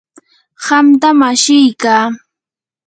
[0.63, 2.05] qamtam ashiykaa.